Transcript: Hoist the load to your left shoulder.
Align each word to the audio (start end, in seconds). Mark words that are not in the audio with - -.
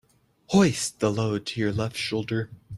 Hoist 0.47 0.99
the 0.99 1.11
load 1.11 1.45
to 1.45 1.59
your 1.59 1.71
left 1.71 1.95
shoulder. 1.95 2.49